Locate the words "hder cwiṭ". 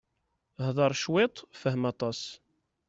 0.65-1.35